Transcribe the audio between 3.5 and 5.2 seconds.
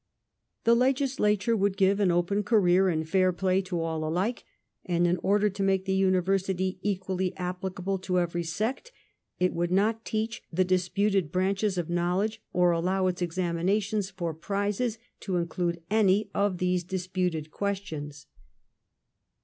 to all alike, and in